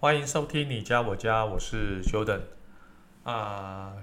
[0.00, 2.42] 欢迎收听你家我家，我是 Jordan
[3.24, 3.96] 啊。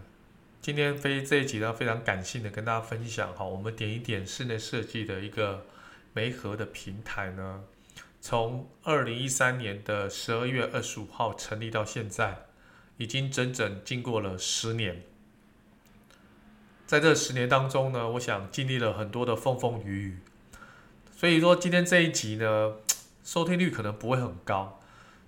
[0.62, 5.66] 今天非这一集呢，非常感性的跟大家分享哈，我们点一点室内设计的一个
[6.12, 7.63] 媒合的平台呢，
[8.20, 12.39] 从二零一三年的十二月二十五号成立到现在，
[12.98, 15.02] 已经整整经过了十年。
[16.86, 20.20] 在这十年当中呢，我想经历了很多的风风雨雨，
[21.16, 22.73] 所以说今天这一集呢，
[23.23, 24.81] 收听率可能不会很高。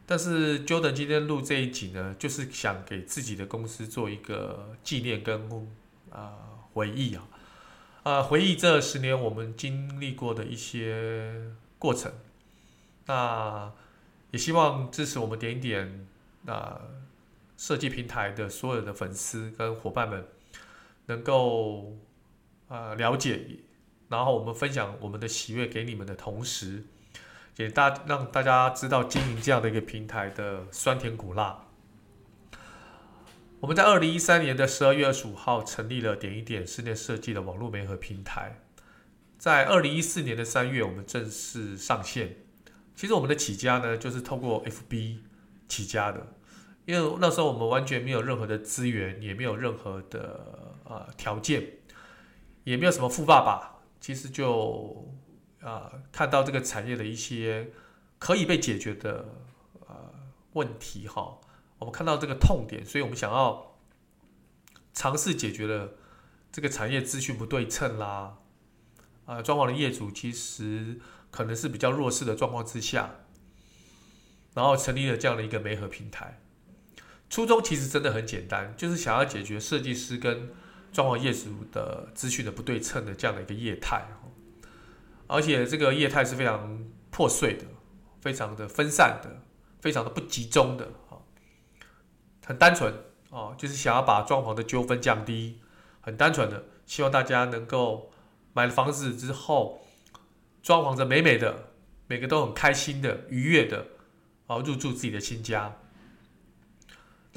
[0.09, 5.67] 但是 Jordan 今天录这一集呢，就是想给自己的公司做一个纪念跟
[6.09, 6.33] 啊、
[6.71, 7.27] 回忆啊，
[8.03, 12.09] 啊、回忆这十年我们经历过的一些过程。
[13.05, 13.69] 那
[14.31, 16.07] 也希望支持我们点一点
[16.45, 16.79] 啊
[17.57, 20.25] 设计平台的所有的粉丝跟伙伴们，
[21.07, 21.97] 能够
[22.69, 23.45] 啊、呃、了解，
[24.07, 26.85] 然后我们分享我们的喜悦给你们的同时。
[27.57, 31.65] 给大让大家知道经营这样的一个平台的酸甜苦辣。
[33.59, 38.59] 我们在二零一三年的十二月二十五号成立了点一点室内设计的网络媒合平台，
[39.39, 42.35] 在二零一四年的三月我们正式上线。
[42.95, 45.21] 其实我们的起家呢，就是透过 FB
[45.67, 46.27] 起家的，
[46.85, 51.67] 因为那时候我们完全没有任何的资源，也没有任何的呃条件，
[52.65, 55.11] 也没有什么富爸爸，其实就。
[55.61, 57.71] 啊、看到这个产业的一些
[58.19, 59.25] 可以被解决的
[59.87, 60.13] 呃
[60.53, 61.39] 问题哈，
[61.79, 63.77] 我们看到这个痛点，所以我们想要
[64.93, 65.95] 尝试解决了
[66.51, 68.37] 这个产业资讯不对称啦，
[69.25, 70.99] 啊、呃，装潢的业主其实
[71.31, 73.15] 可能是比较弱势的状况之下，
[74.53, 76.39] 然后成立了这样的一个媒合平台。
[77.29, 80.49] 初衷其实真的很简单，就是想要解决设计师跟
[80.93, 84.05] 装潢业主的资讯的不对称的这样的一个业态。
[85.27, 87.65] 而且这个业态是非常破碎的，
[88.21, 89.41] 非常的分散的，
[89.81, 91.19] 非常的不集中的啊，
[92.45, 92.93] 很单纯
[93.29, 95.59] 哦，就是想要把装潢的纠纷降低，
[96.01, 98.11] 很单纯的希望大家能够
[98.53, 99.85] 买了房子之后，
[100.63, 101.71] 装潢着美美的，
[102.07, 103.85] 每个都很开心的、愉悦的
[104.47, 105.77] 啊，入住自己的新家。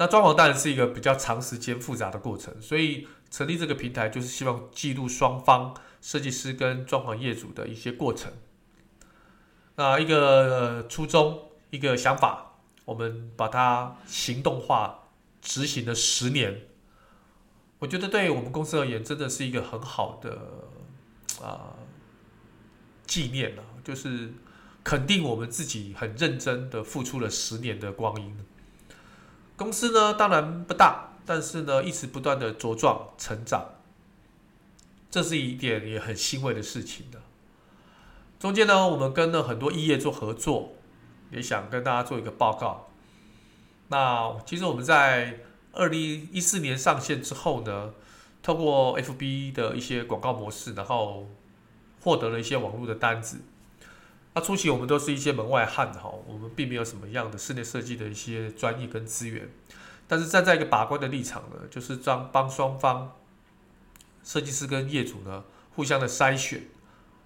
[0.01, 5.75] 那装潢当然是一个比较长时间、复杂的过程，所以成立这个平台就是希望记录双方。
[6.01, 8.33] 设计师跟装潢业主的一些过程，
[9.75, 15.09] 那一个初衷，一个想法，我们把它行动化
[15.43, 16.61] 执行了十年，
[17.77, 20.65] 我觉得对我们公司而言，真的是一个很好的
[21.39, 21.75] 啊
[23.05, 24.33] 纪念了，就是
[24.83, 28.35] 肯定我们自己很认真的付出了十年的光阴。
[29.61, 33.63] 公司呢，当然不大，但是呢，一直不断的茁壮成长。
[35.11, 37.21] 这是一点也很欣慰的事情的。
[38.39, 40.73] 中间呢，我们跟了很多异业做合作，
[41.29, 42.87] 也想跟大家做一个报告。
[43.89, 45.41] 那其实我们在
[45.73, 47.93] 二零一四年上线之后呢，
[48.41, 51.27] 透过 FB 的一些广告模式，然后
[52.01, 53.41] 获得了一些网络的单子。
[54.33, 59.49] 那初期我们都是一些门外汉哈，我们并没有什么样的室内设计的一些专业跟资源，
[60.07, 63.13] 但是站在一个把关的立场呢，就是帮帮双方。
[64.23, 65.43] 设计师跟业主呢，
[65.75, 66.61] 互相的筛选，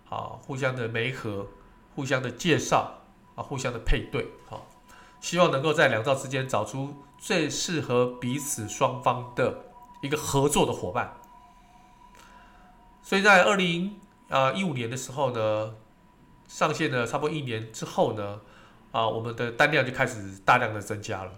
[0.09, 1.45] 啊，互相的媒合，
[1.93, 3.01] 互相的介绍，
[3.35, 4.65] 啊，互相的配对，好，
[5.19, 9.65] 希望能够在两造之间找出最适合彼此双方的
[10.01, 11.17] 一个合作的伙伴。
[13.03, 13.99] 所以在二零
[14.29, 15.75] 啊一五年的时候呢，
[16.47, 18.41] 上线了差不多一年之后呢，
[18.91, 21.31] 啊，我们的单量就开始大量的增加了。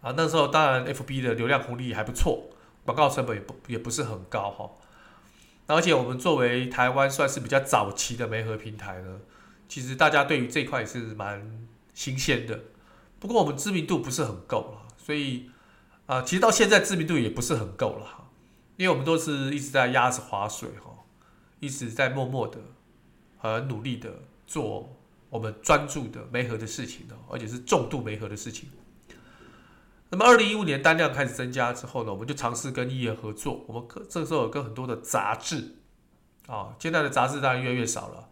[0.00, 2.48] 啊，那时候当然 FB 的流量红利还不错。
[2.84, 4.68] 广告成本也不也不是很高哈，
[5.68, 9.20] 而且我们作为台湾算是比较早期的媒合平台呢，
[9.68, 12.58] 其实大家对于这块也是蛮新鲜的。
[13.20, 15.48] 不过我们知名度不是很够了，所以
[16.06, 18.28] 啊、其实到现在知名度也不是很够了哈，
[18.76, 20.90] 因为我们都是一直在鸭子划水哈，
[21.60, 22.58] 一直在默默的、
[23.42, 24.96] 很努力的做
[25.28, 28.68] 我们专注的媒合的事情的，而且是重度媒合的事情。
[30.10, 33.64] 那么，二零一五年单量开始增加之后呢，我们就尝试跟异业合作。
[33.66, 35.76] 我们这个时候有跟很多的杂志
[36.46, 38.28] 啊，现在的杂志当然越来越少了。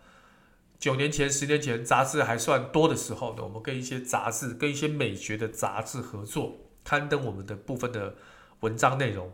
[0.79, 8.15] 九年前、十年前杂志还算多的时候呢，我们跟一些杂志、跟一些美学的杂志合作，刊登我们的部分的
[8.61, 9.33] 文章内容。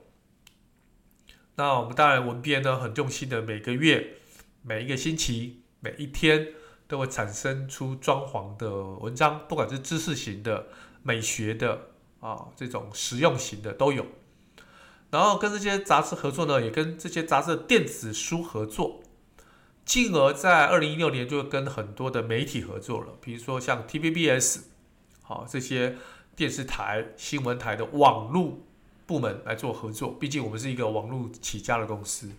[1.57, 4.19] 那我们当然文编呢，很用心的，每个月、
[4.63, 6.49] 每一个星期、每一天
[6.89, 10.67] 都会产生出装潢的文章，不管是知识型的、
[11.05, 14.05] 美学的啊，这种实用型的都有。
[15.11, 19.01] 然后跟这些杂志合作呢，也跟这些杂志的电子书合作。
[19.85, 24.63] 进而在二零一六年就跟很多的媒体合作了，比如说像 TVBS，
[25.23, 25.97] 好，这些
[26.35, 28.59] 电视台、新闻台的网络
[29.07, 30.11] 部门来做合作。
[30.11, 32.33] 毕竟我们是一个网络起家的公司。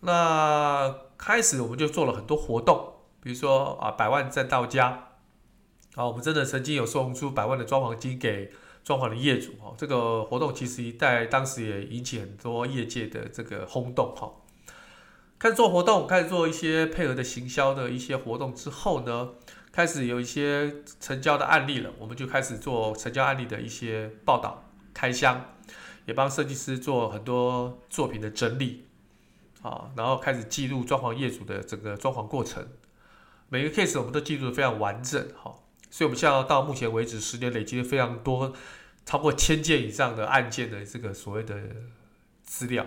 [0.00, 5.10] 那开始我们就做了很多活动，比如说啊，百万赞到家，
[5.94, 8.50] 啊，我们真的曾经有送出百万的装潢金给
[8.82, 14.32] 装潢的业主，哈，这个活动其实在当时也引起很多业界的这个轰动，哈。
[15.38, 19.28] 开始做活动，开始做一些配合的行销的一些活动之后呢，
[19.70, 24.64] 开始有一些成交的案例了，我们就开始做成交案例的一些报道、
[24.94, 25.54] 开箱，
[26.06, 28.86] 也帮设计师做很多作品的整理，
[29.62, 32.66] 啊，然后开始记录装潢业主的整个装潢过程，
[33.48, 35.54] 每个 case 我们都记录的非常完整，哈，
[35.90, 38.54] 所以我们现在到目前为止，十年累积了非常多，
[39.04, 41.56] 超过千件以上的案件的这个所谓的
[42.42, 42.86] 资料。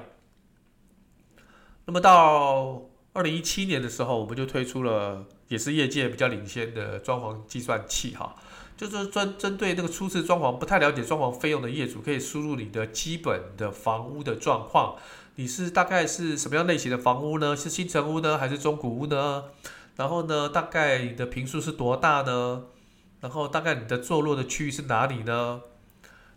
[1.85, 8.35] 那么到二零一七年的时候，我们就推出了，也是业界比较领先的装潢计算器，哈，
[8.75, 14.95] 就是专针对那个初次装潢不太了解装潢费用的业主，可以输入你的基本的房屋的状况，
[15.35, 17.55] 你是大概是什么样类型的房屋呢？
[17.55, 19.43] 是新成屋呢，还是中古屋呢？
[19.95, 22.63] 然后呢，大概你的坪数是多大呢？
[23.21, 25.61] 然后大概你的坐落的区域是哪里呢？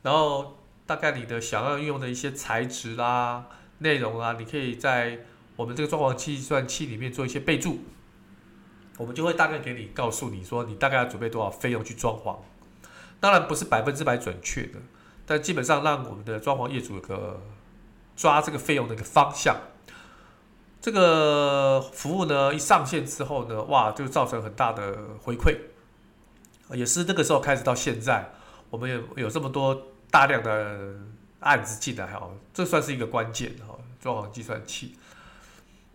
[0.03, 3.47] 然后大概你的想要用的一些材质啦、
[3.79, 5.25] 内容啊，你可以在
[5.57, 7.79] 我们这个装潢计算器里面做一些备注，
[8.99, 12.37] 我们就会大概给你告诉你说，你大概要准备多少费用去装潢。
[13.21, 14.79] 当然不是百分之百准确的，
[15.27, 17.41] 但基本上让我们的装潢业主有个
[18.17, 19.57] 抓这个费用的一个方向。
[20.81, 25.57] 这个服务呢，一上线之后呢，哇，就造成很大的回馈。
[26.71, 28.31] 也是那个时候开始到现在，
[28.71, 30.95] 我们有有这么多大量的
[31.41, 34.97] 案子进来哈，这算是一个关键哈，装潢计算器。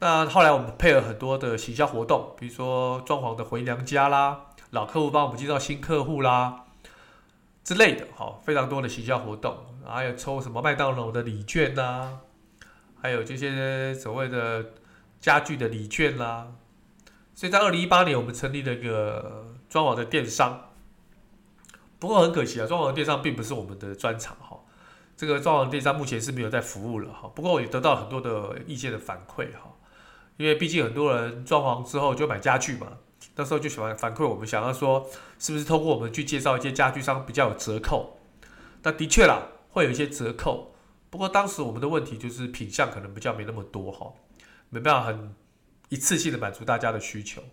[0.04, 6.66] 那后来我们配合很多的行销活动，比如说装潢的回娘家啦，老客户帮我们介绍新客户啦
[7.64, 9.56] 之类的，好，非常多的行销活动，
[9.86, 12.18] 还有抽什么麦当劳的礼券呐，
[13.00, 14.72] 还有这些所谓的
[15.20, 16.48] 家具的礼券啦。
[17.36, 20.72] 所以在二零一八年，我们成立了一个装潢的电商。
[22.00, 24.58] 不过很可惜啊，装潢电商并不是我们的专长哈。
[25.16, 27.30] 这个装潢电商目前是没有在服务了哈。
[27.36, 29.70] 不过我也得到很多的意见的反馈哈。
[30.42, 32.88] 因为毕竟很多人装潢之后就买家具嘛，
[33.36, 35.08] 那时候就喜欢反馈我们，想要说
[35.38, 38.18] 是不是通过我们去介绍一些家具商比较有折扣？
[38.82, 40.74] 那的确啦，会有一些折扣。
[41.12, 44.12] 不过当时我们的问题就是品相可能比较没那么多哈，
[44.72, 45.36] 没办法很
[45.90, 47.44] 一次性的满足大家的需求。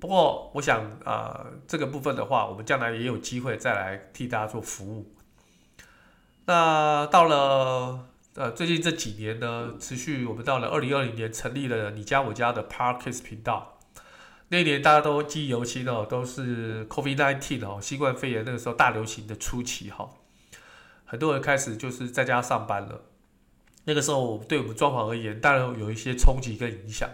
[0.00, 5.14] 不过我想啊、呃，这个部分的话，我们将来也有机会再来替大家做服务。
[6.46, 8.08] 那到了。
[8.34, 13.78] 呃，最近这几年呢，持续我们到了二零二零年成立了你家我家的 Podcast 频道。
[14.48, 20.08] 那一年大家都记忆犹新哦，都是 COVID-19 哦，新冠肺炎那个时候大流行的初期哈，
[21.04, 23.02] 很多人开始就是在家上班了。
[23.84, 27.10] 那个时候，对我们装潢而言，当然有一些冲击跟影响。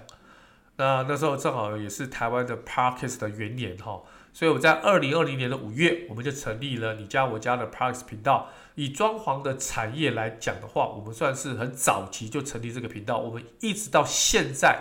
[0.77, 4.03] 那那时候正好也是台湾的 Podcast 的元年哈。
[4.39, 8.47] 所以我在二零二零年的五月，我们就成立了你家我家的 Parks 频道。
[8.77, 13.19] 以装潢的产业来讲的话，我们算是很早期就成立这个频道。
[13.19, 14.81] 我们一直到现在，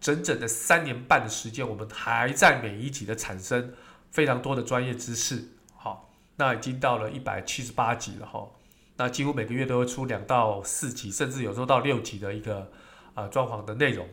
[0.00, 3.74] 整整的三年半的时间，我们还在每一集的产生
[4.10, 5.50] 非常多的专业知识。
[5.76, 8.48] 好，那已经到了一百七十八集了哈。
[8.96, 12.70] 那几乎每个月都会出两到四集，甚至有时候到六集的一个
[13.12, 14.08] 啊装潢的内容。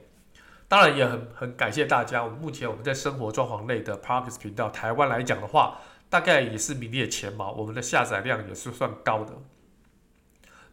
[0.67, 2.23] 当然也很很感谢大家。
[2.23, 5.79] 我们目前我们在生活装潢类的 Parks 频道，台湾来讲的话，
[6.09, 7.51] 大概也是名列前茅。
[7.51, 9.33] 我们的下载量也是算高的，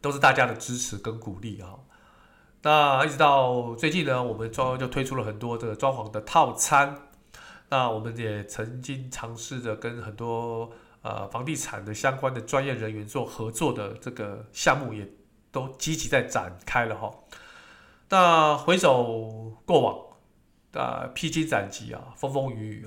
[0.01, 1.81] 都是大家的支持跟鼓励啊。
[2.63, 7.09] 那一直到最近呢，我们装就推出了很多的装潢的套餐。
[7.69, 10.71] 那我们也曾经尝试着跟很多
[11.03, 15.09] 呃房地产的相关的专业人员做合作的这个项目，也
[15.51, 17.11] 都积极在展开了哈。
[18.13, 22.87] 那回首过往，啊，披荆斩棘啊，风风雨雨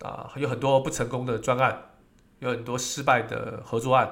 [0.00, 1.90] 啊，啊，有很多不成功的专案，
[2.38, 4.10] 有很多失败的合作案，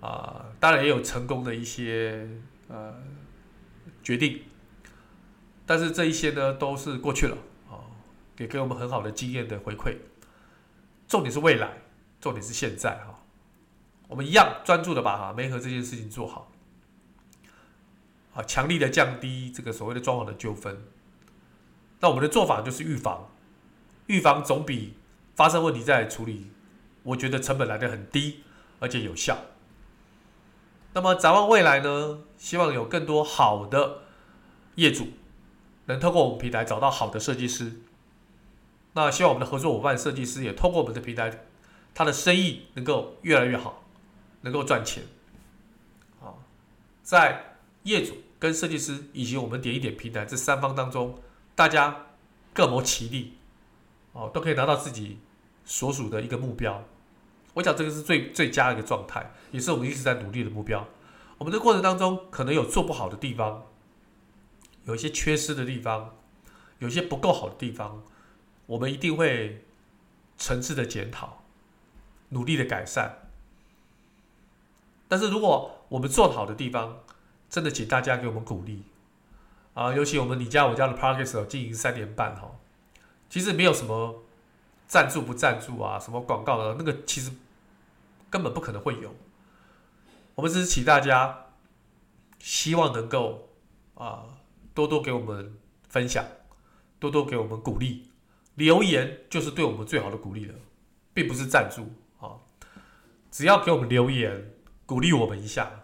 [0.00, 2.28] 啊，当然也有成功的一些
[2.66, 2.92] 呃
[4.02, 4.42] 决定，
[5.64, 7.36] 但是这一些呢都是过去了
[7.70, 7.86] 啊，
[8.34, 9.96] 给给我们很好的经验的回馈。
[11.06, 11.74] 重点是未来，
[12.20, 13.22] 重点是现在哈，
[14.08, 16.50] 我们一样专注的把哈媒合这件事情做好，
[18.34, 20.82] 啊，强力的降低这个所谓的装潢的纠纷。
[22.00, 23.30] 那我们的做法就是预防，
[24.06, 24.94] 预防总比
[25.34, 26.50] 发生问题再处理，
[27.02, 28.42] 我觉得成本来得很低，
[28.78, 29.36] 而且有效。
[30.92, 33.98] 那么展望未来呢，希望有更多好的
[34.76, 35.08] 业主
[35.86, 37.80] 能透过我们平台找到好的设计师。
[38.94, 41.44] 那希望我们的合作伙伴设计师也通过我们的平台，
[41.94, 43.84] 他的生意能够越来越好，
[44.40, 45.04] 能够赚钱。
[46.20, 46.34] 啊，
[47.02, 47.49] 在
[47.84, 51.18] 业主跟设计师以及我们点一点平台这三方当中，
[51.54, 52.06] 大家
[52.52, 53.34] 各谋其利，
[54.12, 55.18] 哦，都可以达到自己
[55.64, 56.84] 所属的一个目标。
[57.54, 60.86] 我想这个是最最佳的一个状态，也是我们一直在努力的目标。
[61.38, 63.66] 我们的过程当中可能有做不好的地方，
[64.84, 66.16] 有一些缺失的地方，
[66.78, 68.02] 有一些不够好的地方。
[68.66, 69.64] 我们一定会
[70.38, 71.42] 诚挚的检讨，
[72.28, 73.30] 努力的改善。
[75.08, 77.00] 但是如果我们做好的地方，
[77.50, 78.84] 真的请大家给我们鼓励
[79.74, 79.92] 啊！
[79.92, 82.52] 尤其我们你家我家的 Podcast 经营三年半哈，
[83.28, 84.22] 其实没有什么
[84.86, 87.32] 赞助不赞助啊，什么广告的那个其实
[88.30, 89.12] 根本不可能会有。
[90.36, 91.46] 我们只是请大家，
[92.38, 93.50] 希望能够
[93.94, 94.38] 啊
[94.72, 96.24] 多多给我们分享，
[97.00, 98.06] 多多给我们鼓励。
[98.54, 100.54] 留言就是对我们最好的鼓励了，
[101.12, 101.92] 并不是赞助
[102.24, 102.38] 啊！
[103.30, 104.52] 只要给我们留言，
[104.86, 105.79] 鼓励我们一下，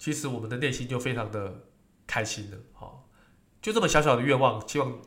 [0.00, 1.66] 其实我们的内心就非常的
[2.06, 2.56] 开心了。
[2.72, 3.06] 好，
[3.60, 4.98] 就这么小小的愿望，希望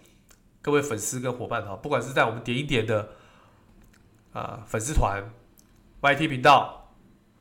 [0.61, 3.09] 各位粉丝跟伙伴哈，不管是在我们点一点的
[4.33, 5.33] 啊粉丝团、
[5.99, 6.93] YT 频道、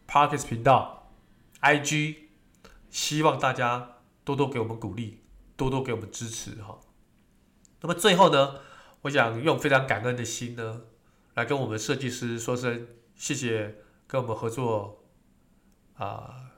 [0.09, 1.13] Podcast 频道、
[1.61, 2.17] IG，
[2.89, 5.21] 希望大家多多给我们鼓励，
[5.55, 6.81] 多多给我们支持哈。
[7.83, 8.61] 那么最后呢，
[9.03, 10.85] 我想用非常感恩的心呢，
[11.35, 15.05] 来跟我们设计师说声谢谢，跟我们合作
[15.97, 16.51] 啊，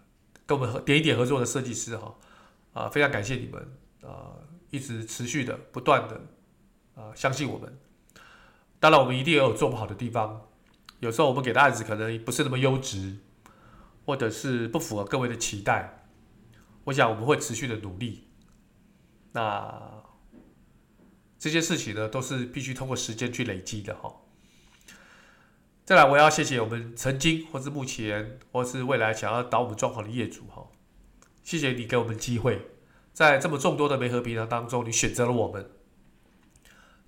[0.46, 2.14] 跟我们合点一点合作的设计师哈
[2.72, 4.36] 啊，非常感谢你们啊，
[4.70, 6.20] 一直持续的不断的
[6.94, 7.78] 啊相信我们。
[8.80, 10.48] 当然，我们一定也有做不好的地方，
[11.00, 13.16] 有时候我们给的案子可能不是那么优质，
[14.04, 16.06] 或者是不符合各位的期待。
[16.84, 18.28] 我想我们会持续的努力。
[19.32, 20.02] 那。
[21.36, 24.10] 这些事情呢，都是必须通过时间去累积的哈。
[25.84, 30.66] 再来，我要谢谢我们曾经或是目前或是未来想要导我们装潢的业主哈，
[31.42, 32.70] 谢谢你给我们机会，
[33.12, 35.68] 在这么众多的媒合平台当中，你选择了我们，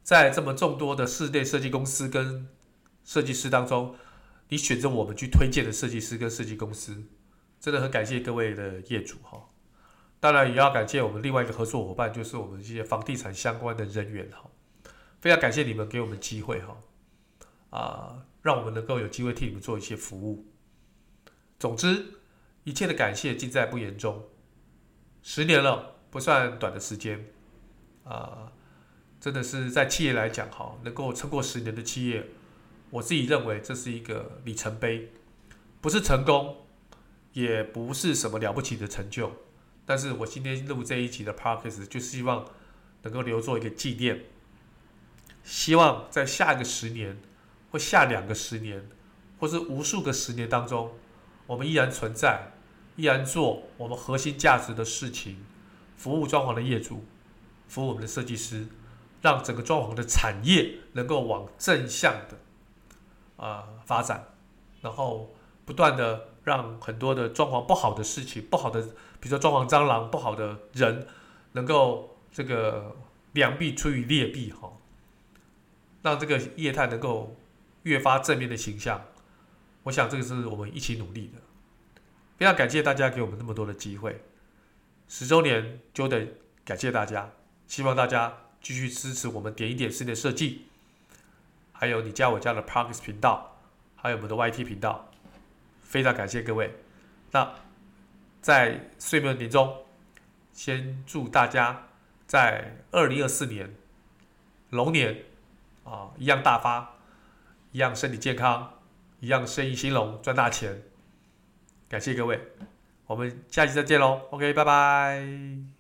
[0.02, 2.48] 在这么众多的室内设计公司跟
[3.02, 3.94] 设计师当中，
[4.50, 7.04] 你选择我们去推荐的设计师跟设计公司，
[7.58, 9.48] 真的很感谢各位的业主哈。
[10.20, 14.50] 当然也要感谢我们另外一个合作伙伴，就是我们这些房地产相关的人员哈，
[15.18, 16.76] 非常感谢你们给我们机会哈，
[17.70, 20.46] 啊，让我们能够有机会替你们做一些服务。
[21.58, 22.06] 总之，
[22.64, 24.28] 一切的感谢尽在不言中。
[25.22, 27.26] 十年了，不算短的时间，
[28.04, 28.52] 啊，
[29.20, 32.28] 真的是在企业来讲哈，能够撑过十年的企业，
[32.90, 35.10] 我自己认为这是一个里程碑，
[35.80, 36.66] 不是成功，
[37.32, 39.32] 也不是什么了不起的成就。
[39.84, 42.44] 但是我今天录这一集的 Podcast 就希望
[43.02, 44.24] 能够留作一个纪念，
[45.42, 47.20] 希望在下一个十年，
[47.78, 48.88] 下两个十年，
[49.38, 50.92] 或是无数个十年当中，
[51.46, 52.52] 我们依然存在，
[52.96, 55.44] 依然做我们核心价值的事情，
[55.96, 57.04] 服务装潢的业主，
[57.68, 58.66] 服务我们的设计师，
[59.22, 64.28] 让整个装潢的产业能够往正向的啊、发展，
[64.80, 68.80] 然后不断的让很多的装潢不好的事情，不好的。
[69.18, 71.06] 比如说装潢蟑螂不好的人，
[71.52, 72.94] 能够这个
[73.32, 74.70] 良币出于劣币哈，
[76.02, 77.34] 让这个业态能够
[77.86, 79.04] 越发正面的形象。
[79.84, 81.40] 我想这个是我们一起努力的。
[82.36, 84.20] 非常感谢大家给我们那么多的机会，
[85.08, 87.30] 十周年就得感谢大家，
[87.66, 90.66] 希望大家继续支持我们点一点室内设计，
[91.72, 93.58] 还有你加我家的 Parks 频道，
[93.94, 95.10] 还有我们的 YT 频道，
[95.80, 96.74] 非常感谢各位。
[97.30, 97.54] 那。
[98.42, 99.76] 在岁末年终，
[100.52, 101.88] 先祝大家
[102.28, 103.74] 在二零二四年
[104.70, 105.24] 龙年
[105.82, 106.95] 啊，一样大发，
[107.76, 108.72] 一样身体健康，
[109.20, 110.82] 一样生意兴隆，赚大钱。
[111.90, 112.40] 感谢各位，
[113.06, 114.22] 我们下期再见喽。
[114.30, 115.75] OK，拜拜。